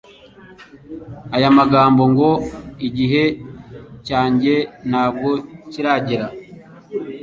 [1.35, 2.31] Aya magambo ngo:
[2.87, 3.23] «Igihe
[4.07, 4.53] cyanjye
[4.89, 5.29] ntabwo
[5.71, 6.27] kiragera»